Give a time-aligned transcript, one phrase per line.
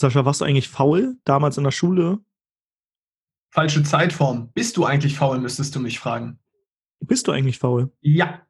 [0.00, 2.20] Sascha, warst du eigentlich faul damals in der Schule?
[3.50, 4.50] Falsche Zeitform.
[4.54, 6.38] Bist du eigentlich faul, müsstest du mich fragen.
[7.00, 7.92] Bist du eigentlich faul?
[8.00, 8.40] Ja,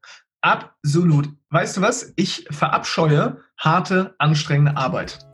[0.42, 1.28] absolut.
[1.48, 2.12] Weißt du was?
[2.14, 5.26] Ich verabscheue harte, anstrengende Arbeit.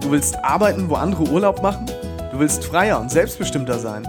[0.00, 1.86] Du willst arbeiten, wo andere Urlaub machen?
[2.32, 4.02] Du willst freier und selbstbestimmter sein?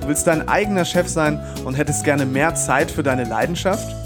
[0.00, 4.05] Du willst dein eigener Chef sein und hättest gerne mehr Zeit für deine Leidenschaft?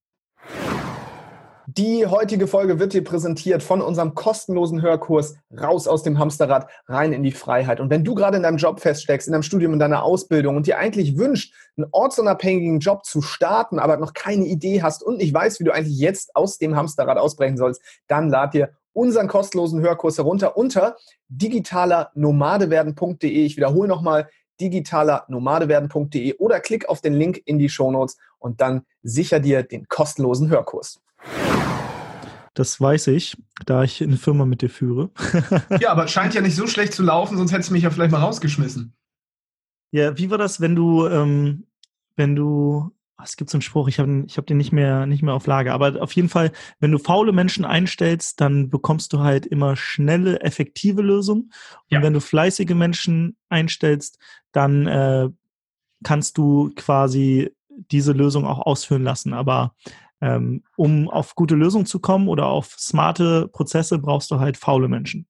[1.77, 7.13] Die heutige Folge wird dir präsentiert von unserem kostenlosen Hörkurs Raus aus dem Hamsterrad, rein
[7.13, 7.79] in die Freiheit.
[7.79, 10.67] Und wenn du gerade in deinem Job feststeckst, in deinem Studium, in deiner Ausbildung und
[10.67, 15.33] dir eigentlich wünscht, einen ortsunabhängigen Job zu starten, aber noch keine Idee hast und nicht
[15.33, 19.79] weißt, wie du eigentlich jetzt aus dem Hamsterrad ausbrechen sollst, dann lad dir unseren kostenlosen
[19.79, 20.97] Hörkurs herunter unter
[21.29, 23.45] digitalernomadewerden.de.
[23.45, 24.27] Ich wiederhole nochmal
[24.59, 30.49] digitalernomadewerden.de oder klick auf den Link in die Shownotes und dann sicher dir den kostenlosen
[30.49, 30.99] Hörkurs.
[32.53, 35.11] Das weiß ich, da ich eine Firma mit dir führe.
[35.79, 38.11] ja, aber scheint ja nicht so schlecht zu laufen, sonst hättest du mich ja vielleicht
[38.11, 38.93] mal rausgeschmissen.
[39.91, 41.67] Ja, wie war das, wenn du, ähm,
[42.15, 45.05] wenn du, ah, es gibt so einen Spruch, ich habe ich hab den nicht mehr,
[45.05, 49.13] nicht mehr auf Lager, aber auf jeden Fall, wenn du faule Menschen einstellst, dann bekommst
[49.13, 51.43] du halt immer schnelle, effektive Lösungen.
[51.43, 51.51] Und
[51.89, 52.01] ja.
[52.01, 54.17] wenn du fleißige Menschen einstellst,
[54.51, 55.29] dann äh,
[56.03, 59.33] kannst du quasi diese Lösung auch ausführen lassen.
[59.33, 59.75] Aber
[60.21, 64.87] ähm, um auf gute Lösungen zu kommen oder auf smarte Prozesse, brauchst du halt faule
[64.87, 65.27] Menschen.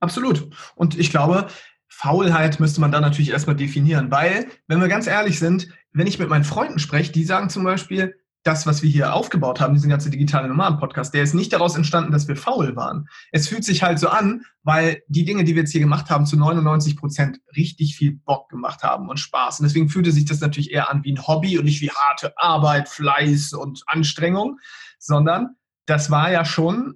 [0.00, 0.48] Absolut.
[0.74, 1.48] Und ich glaube,
[1.88, 6.18] Faulheit müsste man dann natürlich erstmal definieren, weil, wenn wir ganz ehrlich sind, wenn ich
[6.18, 8.14] mit meinen Freunden spreche, die sagen zum Beispiel,
[8.46, 12.12] das, was wir hier aufgebaut haben, diesen ganzen digitalen Nomaden-Podcast, der ist nicht daraus entstanden,
[12.12, 13.08] dass wir faul waren.
[13.32, 16.26] Es fühlt sich halt so an, weil die Dinge, die wir jetzt hier gemacht haben,
[16.26, 19.60] zu 99 Prozent richtig viel Bock gemacht haben und Spaß.
[19.60, 22.38] Und deswegen fühlte sich das natürlich eher an wie ein Hobby und nicht wie harte
[22.38, 24.60] Arbeit, Fleiß und Anstrengung,
[24.98, 25.56] sondern
[25.86, 26.94] das war ja schon,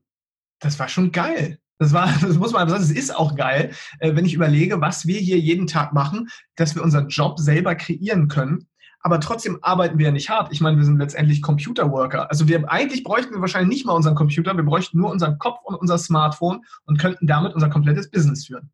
[0.60, 1.58] das war schon geil.
[1.78, 5.06] Das war, das muss man sagen, es ist auch geil, äh, wenn ich überlege, was
[5.06, 8.68] wir hier jeden Tag machen, dass wir unseren Job selber kreieren können
[9.02, 10.52] aber trotzdem arbeiten wir ja nicht hart.
[10.52, 12.30] Ich meine, wir sind letztendlich Computerworker.
[12.30, 15.60] Also wir eigentlich bräuchten wir wahrscheinlich nicht mal unseren Computer, wir bräuchten nur unseren Kopf
[15.64, 18.70] und unser Smartphone und könnten damit unser komplettes Business führen.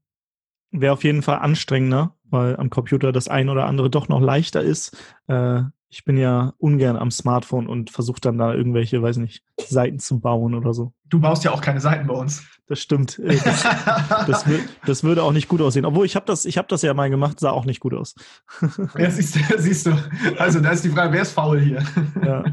[0.72, 4.62] Wäre auf jeden Fall anstrengender, weil am Computer das ein oder andere doch noch leichter
[4.62, 4.96] ist.
[5.28, 9.98] Äh, ich bin ja ungern am Smartphone und versuche dann da irgendwelche, weiß nicht, Seiten
[9.98, 10.92] zu bauen oder so.
[11.08, 12.44] Du baust ja auch keine Seiten bei uns.
[12.66, 13.18] Das stimmt.
[13.20, 13.62] Äh, das,
[14.26, 14.44] das,
[14.84, 15.84] das würde auch nicht gut aussehen.
[15.84, 18.14] Obwohl ich habe das, ich habe das ja mal gemacht, sah auch nicht gut aus.
[18.98, 19.92] Ja, siehst du, siehst du.
[20.38, 21.84] Also da ist die Frage, wer ist faul hier?
[22.24, 22.44] Ja.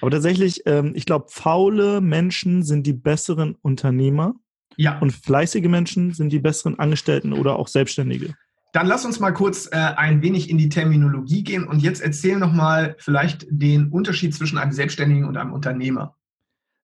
[0.00, 4.34] Aber tatsächlich, ähm, ich glaube, faule Menschen sind die besseren Unternehmer.
[4.76, 4.98] Ja.
[4.98, 8.34] Und fleißige Menschen sind die besseren Angestellten oder auch Selbstständige.
[8.72, 12.38] Dann lass uns mal kurz äh, ein wenig in die Terminologie gehen und jetzt erzähl
[12.38, 16.16] nochmal vielleicht den Unterschied zwischen einem Selbstständigen und einem Unternehmer.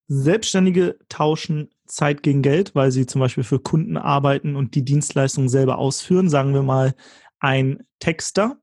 [0.07, 5.49] Selbstständige tauschen Zeit gegen Geld, weil sie zum Beispiel für Kunden arbeiten und die Dienstleistung
[5.49, 6.29] selber ausführen.
[6.29, 6.95] Sagen wir mal
[7.39, 8.59] ein Texter.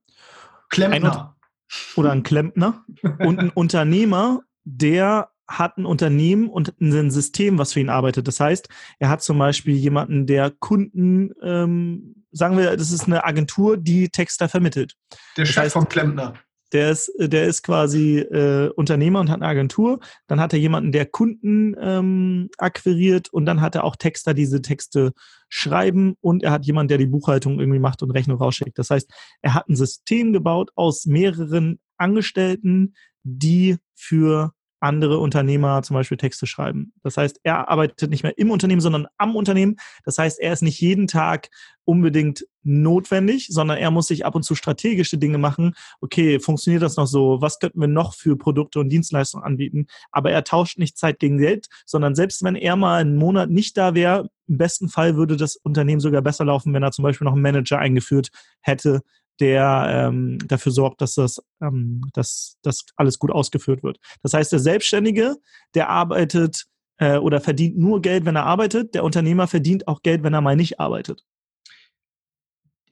[0.69, 1.35] Klempner.
[1.35, 2.85] Ein, oder ein Klempner.
[3.19, 8.27] und ein Unternehmer, der hat ein Unternehmen und ein System, was für ihn arbeitet.
[8.27, 13.24] Das heißt, er hat zum Beispiel jemanden, der Kunden ähm, sagen wir, das ist eine
[13.24, 14.96] Agentur, die Texter vermittelt.
[15.38, 16.34] Der Chef heißt, vom Klempner.
[16.72, 20.00] Der ist, der ist quasi äh, Unternehmer und hat eine Agentur.
[20.28, 24.44] Dann hat er jemanden, der Kunden ähm, akquiriert und dann hat er auch Texter, die
[24.44, 25.12] diese Texte
[25.50, 28.80] schreiben und er hat jemanden, der die Buchhaltung irgendwie macht und Rechnung rausschickt.
[28.80, 29.12] Das heißt,
[29.42, 36.47] er hat ein System gebaut aus mehreren Angestellten, die für andere Unternehmer zum Beispiel Texte
[36.47, 36.94] schreiben.
[37.03, 39.78] Das heißt, er arbeitet nicht mehr im Unternehmen, sondern am Unternehmen.
[40.03, 41.50] Das heißt, er ist nicht jeden Tag
[41.86, 45.74] unbedingt notwendig, sondern er muss sich ab und zu strategische Dinge machen.
[46.00, 47.42] Okay, funktioniert das noch so?
[47.42, 49.88] Was könnten wir noch für Produkte und Dienstleistungen anbieten?
[50.12, 53.77] Aber er tauscht nicht Zeit gegen Geld, sondern selbst wenn er mal einen Monat nicht
[53.77, 57.25] da wäre, im besten Fall würde das Unternehmen sogar besser laufen, wenn er zum Beispiel
[57.25, 58.30] noch einen Manager eingeführt
[58.62, 59.01] hätte,
[59.41, 63.97] der ähm, dafür sorgt, dass das, ähm, dass das alles gut ausgeführt wird.
[64.21, 65.35] Das heißt, der Selbstständige,
[65.73, 66.65] der arbeitet
[66.97, 68.93] äh, oder verdient nur Geld, wenn er arbeitet.
[68.93, 71.23] Der Unternehmer verdient auch Geld, wenn er mal nicht arbeitet.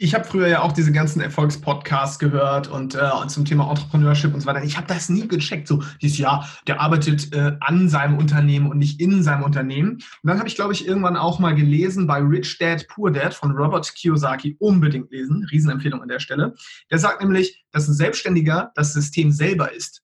[0.01, 4.39] Ich habe früher ja auch diese ganzen Erfolgspodcasts gehört und äh, zum Thema Entrepreneurship und
[4.39, 4.63] so weiter.
[4.63, 5.67] Ich habe das nie gecheckt.
[5.67, 9.95] So dieses Jahr, der arbeitet äh, an seinem Unternehmen und nicht in seinem Unternehmen.
[9.95, 13.33] Und dann habe ich, glaube ich, irgendwann auch mal gelesen bei Rich Dad Poor Dad
[13.33, 14.55] von Robert Kiyosaki.
[14.59, 15.45] Unbedingt lesen.
[15.51, 16.55] Riesenempfehlung an der Stelle.
[16.89, 20.01] Der sagt nämlich, dass ein Selbstständiger das System selber ist.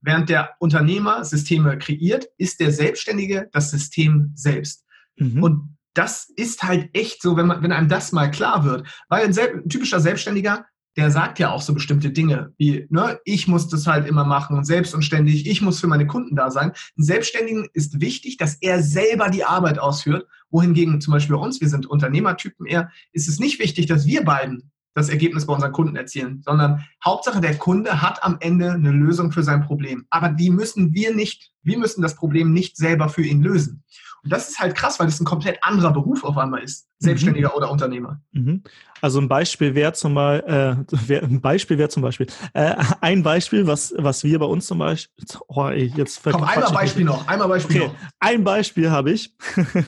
[0.00, 4.84] Während der Unternehmer Systeme kreiert, ist der Selbstständige das System selbst.
[5.16, 5.42] Mhm.
[5.42, 8.86] Und das ist halt echt so, wenn, man, wenn einem das mal klar wird.
[9.08, 10.66] Weil ein, ein, typischer Selbstständiger,
[10.96, 14.56] der sagt ja auch so bestimmte Dinge, wie, ne, ich muss das halt immer machen
[14.56, 16.72] und selbst und ständig, ich muss für meine Kunden da sein.
[16.98, 21.60] Ein Selbstständigen ist wichtig, dass er selber die Arbeit ausführt, wohingegen zum Beispiel bei uns,
[21.60, 25.72] wir sind Unternehmertypen eher, ist es nicht wichtig, dass wir beiden das Ergebnis bei unseren
[25.72, 30.06] Kunden erzielen, sondern Hauptsache der Kunde hat am Ende eine Lösung für sein Problem.
[30.08, 33.84] Aber die müssen wir nicht, wir müssen das Problem nicht selber für ihn lösen.
[34.26, 36.88] Und das ist halt krass, weil das ein komplett anderer Beruf auf einmal ist.
[36.98, 37.54] Selbstständiger mhm.
[37.56, 38.20] oder Unternehmer.
[38.32, 38.62] Mhm.
[39.02, 43.66] Also ein Beispiel wäre zum Beispiel, äh, ein Beispiel wäre zum Beispiel, äh, ein Beispiel,
[43.66, 47.48] was, was wir bei uns zum Beispiel, oh, ey, jetzt Komm, einmal Beispiel noch, einmal
[47.48, 47.88] Beispiel okay.
[47.88, 47.94] noch.
[48.18, 49.34] Ein Beispiel habe ich.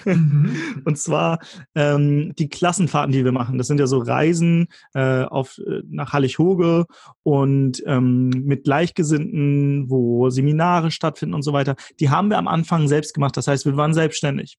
[0.05, 0.83] mhm.
[0.85, 1.39] Und zwar
[1.75, 3.57] ähm, die Klassenfahrten, die wir machen.
[3.57, 6.87] Das sind ja so Reisen äh, auf, äh, nach Hallig-Hoge
[7.23, 11.77] und ähm, mit Gleichgesinnten, wo Seminare stattfinden und so weiter.
[12.01, 13.37] Die haben wir am Anfang selbst gemacht.
[13.37, 14.59] Das heißt, wir waren selbstständig.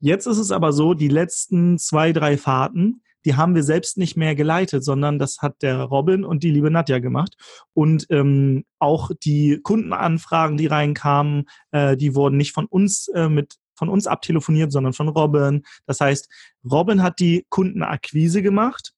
[0.00, 4.16] Jetzt ist es aber so, die letzten zwei, drei Fahrten, die haben wir selbst nicht
[4.16, 7.36] mehr geleitet, sondern das hat der Robin und die liebe Nadja gemacht.
[7.74, 13.56] Und ähm, auch die Kundenanfragen, die reinkamen, äh, die wurden nicht von uns äh, mit
[13.74, 15.62] von uns abtelefoniert, sondern von Robin.
[15.86, 16.28] Das heißt,
[16.70, 18.92] Robin hat die Kundenakquise gemacht.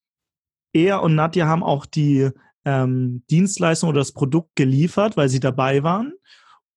[0.72, 2.30] Er und Nadja haben auch die
[2.64, 6.14] ähm, Dienstleistung oder das Produkt geliefert, weil sie dabei waren.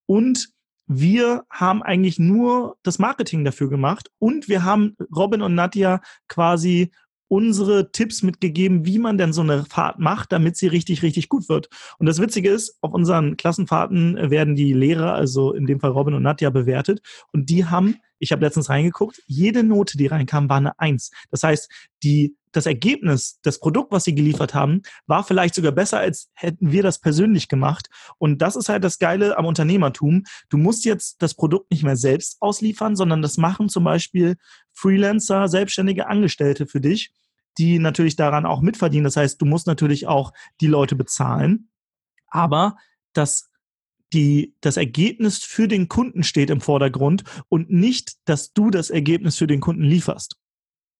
[0.05, 0.49] Und
[0.87, 6.91] wir haben eigentlich nur das Marketing dafür gemacht und wir haben Robin und Nadja quasi
[7.27, 11.49] unsere Tipps mitgegeben, wie man denn so eine Fahrt macht, damit sie richtig, richtig gut
[11.49, 11.69] wird.
[11.97, 16.13] Und das Witzige ist, auf unseren Klassenfahrten werden die Lehrer, also in dem Fall Robin
[16.13, 17.01] und Nadja, bewertet.
[17.33, 21.11] Und die haben, ich habe letztens reingeguckt, jede Note, die reinkam, war eine Eins.
[21.31, 21.69] Das heißt,
[22.03, 26.71] die das Ergebnis, das Produkt, was sie geliefert haben, war vielleicht sogar besser, als hätten
[26.71, 27.89] wir das persönlich gemacht.
[28.17, 30.23] Und das ist halt das Geile am Unternehmertum.
[30.49, 34.37] Du musst jetzt das Produkt nicht mehr selbst ausliefern, sondern das machen zum Beispiel
[34.71, 37.11] Freelancer, selbstständige Angestellte für dich,
[37.57, 39.03] die natürlich daran auch mitverdienen.
[39.03, 40.31] Das heißt, du musst natürlich auch
[40.61, 41.69] die Leute bezahlen.
[42.29, 42.77] Aber
[43.13, 43.49] das
[44.13, 49.35] die, das Ergebnis für den Kunden steht im Vordergrund und nicht, dass du das Ergebnis
[49.37, 50.37] für den Kunden lieferst.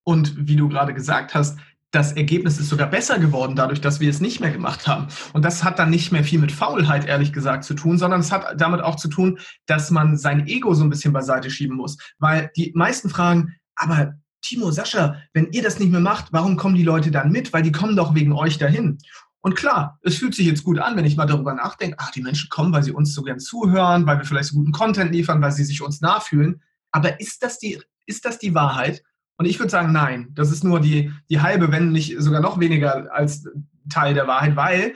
[0.06, 1.58] Und wie du gerade gesagt hast,
[1.92, 5.08] das Ergebnis ist sogar besser geworden, dadurch, dass wir es nicht mehr gemacht haben.
[5.34, 8.32] Und das hat dann nicht mehr viel mit Faulheit, ehrlich gesagt, zu tun, sondern es
[8.32, 11.98] hat damit auch zu tun, dass man sein Ego so ein bisschen beiseite schieben muss.
[12.20, 16.76] Weil die meisten fragen, aber Timo, Sascha, wenn ihr das nicht mehr macht, warum kommen
[16.76, 17.52] die Leute dann mit?
[17.54, 19.00] Weil die kommen doch wegen euch dahin.
[19.42, 22.22] Und klar, es fühlt sich jetzt gut an, wenn ich mal darüber nachdenke, ach, die
[22.22, 25.42] Menschen kommen, weil sie uns so gern zuhören, weil wir vielleicht so guten Content liefern,
[25.42, 26.62] weil sie sich uns nachfühlen.
[26.92, 29.02] Aber ist das die, ist das die Wahrheit?
[29.38, 32.60] Und ich würde sagen, nein, das ist nur die, die halbe, wenn nicht sogar noch
[32.60, 33.48] weniger als
[33.90, 34.94] Teil der Wahrheit, weil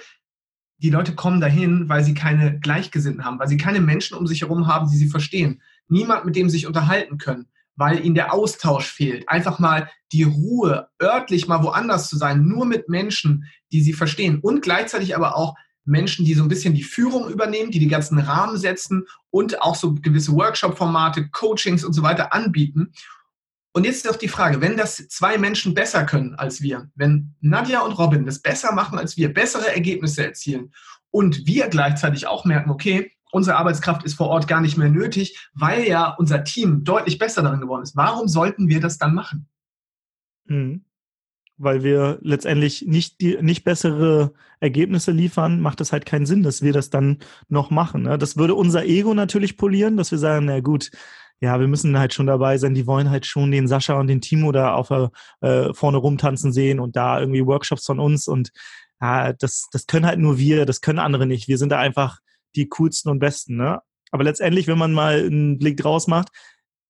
[0.78, 4.42] die Leute kommen dahin, weil sie keine Gleichgesinnten haben, weil sie keine Menschen um sich
[4.42, 5.62] herum haben, die sie verstehen.
[5.90, 9.28] Niemand, mit dem sie sich unterhalten können, weil ihnen der Austausch fehlt.
[9.28, 14.40] Einfach mal die Ruhe, örtlich mal woanders zu sein, nur mit Menschen, die sie verstehen
[14.40, 15.56] und gleichzeitig aber auch
[15.86, 19.76] Menschen, die so ein bisschen die Führung übernehmen, die die ganzen Rahmen setzen und auch
[19.76, 22.94] so gewisse Workshop-Formate, Coachings und so weiter anbieten.
[23.72, 27.36] Und jetzt ist doch die Frage, wenn das zwei Menschen besser können als wir, wenn
[27.40, 30.74] Nadja und Robin das besser machen als wir, bessere Ergebnisse erzielen
[31.12, 35.50] und wir gleichzeitig auch merken, okay, unsere Arbeitskraft ist vor Ort gar nicht mehr nötig,
[35.54, 37.96] weil ja unser Team deutlich besser darin geworden ist.
[37.96, 39.48] Warum sollten wir das dann machen?
[40.46, 40.84] Mhm.
[41.58, 46.62] Weil wir letztendlich nicht, die, nicht bessere Ergebnisse liefern, macht es halt keinen Sinn, dass
[46.62, 48.04] wir das dann noch machen.
[48.04, 48.18] Ne?
[48.18, 50.90] Das würde unser Ego natürlich polieren, dass wir sagen, na gut,
[51.42, 52.74] ja, wir müssen halt schon dabei sein.
[52.74, 54.92] Die wollen halt schon den Sascha und den Timo da auf
[55.42, 58.52] äh, vorne rumtanzen sehen und da irgendwie Workshops von uns und
[59.02, 61.48] ja, das, das können halt nur wir, das können andere nicht.
[61.48, 62.20] Wir sind da einfach
[62.56, 63.82] die coolsten und besten, ne?
[64.12, 66.30] Aber letztendlich, wenn man mal einen Blick draus macht,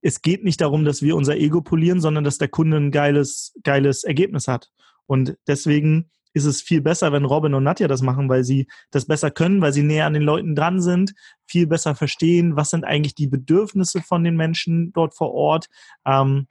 [0.02, 3.54] es geht nicht darum, dass wir unser Ego polieren, sondern dass der Kunde ein geiles,
[3.64, 4.70] geiles Ergebnis hat.
[5.06, 9.06] Und deswegen ist es viel besser, wenn Robin und Nadja das machen, weil sie das
[9.06, 11.14] besser können, weil sie näher an den Leuten dran sind,
[11.46, 15.68] viel besser verstehen, was sind eigentlich die Bedürfnisse von den Menschen dort vor Ort.
[16.06, 16.48] Ähm,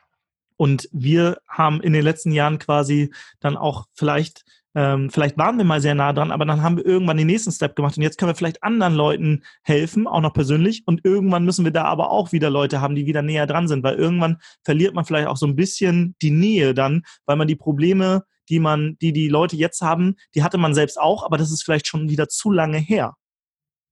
[0.56, 4.44] und wir haben in den letzten Jahren quasi dann auch vielleicht
[4.75, 7.50] ähm, vielleicht waren wir mal sehr nah dran, aber dann haben wir irgendwann den nächsten
[7.50, 10.82] Step gemacht und jetzt können wir vielleicht anderen Leuten helfen, auch noch persönlich.
[10.87, 13.82] Und irgendwann müssen wir da aber auch wieder Leute haben, die wieder näher dran sind,
[13.82, 17.56] weil irgendwann verliert man vielleicht auch so ein bisschen die Nähe dann, weil man die
[17.56, 21.50] Probleme die man, die die Leute jetzt haben, die hatte man selbst auch, aber das
[21.50, 23.14] ist vielleicht schon wieder zu lange her.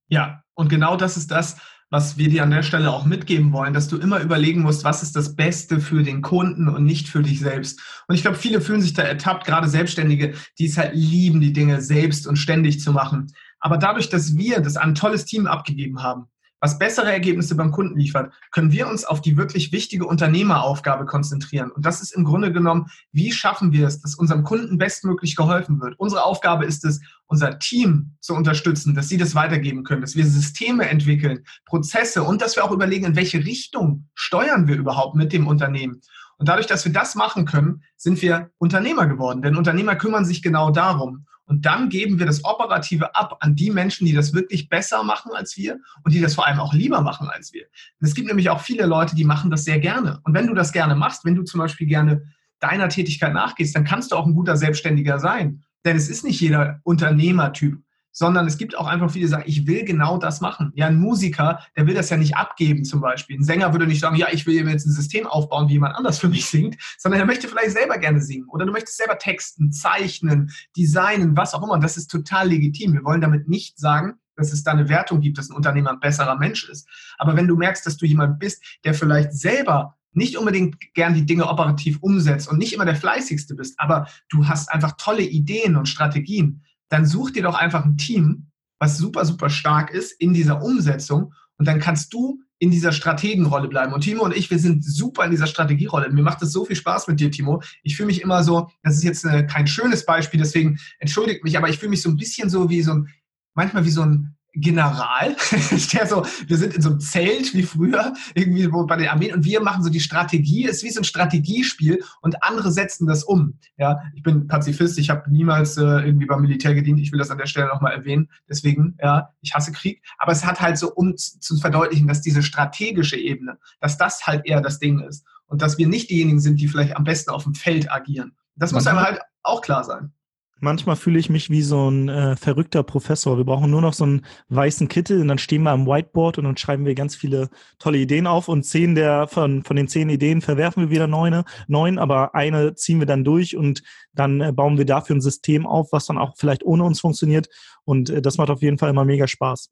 [0.08, 1.56] Ja, und genau das ist das,
[1.90, 5.02] was wir dir an der Stelle auch mitgeben wollen, dass du immer überlegen musst, was
[5.02, 7.80] ist das Beste für den Kunden und nicht für dich selbst.
[8.08, 11.52] Und ich glaube, viele fühlen sich da ertappt, gerade Selbstständige, die es halt lieben, die
[11.52, 13.28] Dinge selbst und ständig zu machen.
[13.60, 16.26] Aber dadurch, dass wir das an ein tolles Team abgegeben haben,
[16.60, 21.70] was bessere Ergebnisse beim Kunden liefert, können wir uns auf die wirklich wichtige Unternehmeraufgabe konzentrieren.
[21.70, 25.80] Und das ist im Grunde genommen, wie schaffen wir es, dass unserem Kunden bestmöglich geholfen
[25.80, 25.98] wird.
[25.98, 30.24] Unsere Aufgabe ist es, unser Team zu unterstützen, dass sie das weitergeben können, dass wir
[30.24, 35.32] Systeme entwickeln, Prozesse und dass wir auch überlegen, in welche Richtung steuern wir überhaupt mit
[35.32, 36.00] dem Unternehmen.
[36.38, 39.42] Und dadurch, dass wir das machen können, sind wir Unternehmer geworden.
[39.42, 41.26] Denn Unternehmer kümmern sich genau darum.
[41.46, 45.30] Und dann geben wir das Operative ab an die Menschen, die das wirklich besser machen
[45.32, 47.66] als wir und die das vor allem auch lieber machen als wir.
[48.00, 50.20] Und es gibt nämlich auch viele Leute, die machen das sehr gerne.
[50.24, 52.24] Und wenn du das gerne machst, wenn du zum Beispiel gerne
[52.58, 55.62] deiner Tätigkeit nachgehst, dann kannst du auch ein guter Selbstständiger sein.
[55.84, 57.80] Denn es ist nicht jeder Unternehmertyp
[58.16, 60.72] sondern es gibt auch einfach viele, die sagen, ich will genau das machen.
[60.74, 63.36] Ja, ein Musiker, der will das ja nicht abgeben zum Beispiel.
[63.36, 66.18] Ein Sänger würde nicht sagen, ja, ich will jetzt ein System aufbauen, wie jemand anders
[66.18, 69.70] für mich singt, sondern er möchte vielleicht selber gerne singen oder du möchtest selber texten,
[69.70, 71.74] zeichnen, designen, was auch immer.
[71.74, 72.94] Und das ist total legitim.
[72.94, 76.00] Wir wollen damit nicht sagen, dass es da eine Wertung gibt, dass ein Unternehmer ein
[76.00, 76.88] besserer Mensch ist.
[77.18, 81.26] Aber wenn du merkst, dass du jemand bist, der vielleicht selber nicht unbedingt gern die
[81.26, 85.76] Dinge operativ umsetzt und nicht immer der fleißigste bist, aber du hast einfach tolle Ideen
[85.76, 90.34] und Strategien, dann such dir doch einfach ein Team, was super, super stark ist in
[90.34, 93.92] dieser Umsetzung und dann kannst du in dieser Strategenrolle bleiben.
[93.92, 96.10] Und Timo und ich, wir sind super in dieser Strategierolle.
[96.10, 97.62] Mir macht es so viel Spaß mit dir, Timo.
[97.82, 101.58] Ich fühle mich immer so, das ist jetzt eine, kein schönes Beispiel, deswegen entschuldigt mich,
[101.58, 103.08] aber ich fühle mich so ein bisschen so wie so ein,
[103.54, 105.36] manchmal wie so ein General,
[105.92, 109.34] der so, wir sind in so einem Zelt wie früher, irgendwie wo bei den Armeen
[109.34, 113.24] und wir machen so die Strategie, ist wie so ein Strategiespiel und andere setzen das
[113.24, 113.58] um.
[113.76, 117.30] Ja, ich bin Pazifist, ich habe niemals äh, irgendwie beim Militär gedient, ich will das
[117.30, 120.92] an der Stelle nochmal erwähnen, deswegen, ja, ich hasse Krieg, aber es hat halt so,
[120.92, 125.62] um zu verdeutlichen, dass diese strategische Ebene, dass das halt eher das Ding ist und
[125.62, 128.36] dass wir nicht diejenigen sind, die vielleicht am besten auf dem Feld agieren.
[128.56, 130.12] Das muss einem halt auch klar sein.
[130.58, 133.36] Manchmal fühle ich mich wie so ein äh, verrückter Professor.
[133.36, 136.44] Wir brauchen nur noch so einen weißen Kittel und dann stehen wir am Whiteboard und
[136.44, 140.08] dann schreiben wir ganz viele tolle Ideen auf und zehn der von, von den zehn
[140.08, 143.82] Ideen verwerfen wir wieder neune, neun, aber eine ziehen wir dann durch und
[144.14, 147.48] dann äh, bauen wir dafür ein System auf, was dann auch vielleicht ohne uns funktioniert.
[147.84, 149.68] Und äh, das macht auf jeden Fall immer mega Spaß.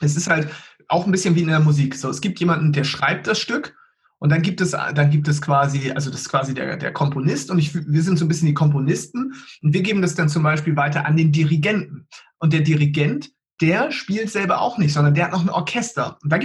[0.00, 0.48] Es ist halt
[0.86, 1.96] auch ein bisschen wie in der Musik.
[1.96, 3.74] So, es gibt jemanden, der schreibt das Stück
[4.22, 7.50] und dann gibt es, dann gibt es quasi, also das ist quasi der, der Komponist
[7.50, 10.44] und ich, wir sind so ein bisschen die Komponisten und wir geben das dann zum
[10.44, 12.06] Beispiel weiter an den Dirigenten.
[12.38, 16.18] Und der Dirigent, der spielt selber auch nicht, sondern der hat noch ein Orchester.
[16.22, 16.38] Und da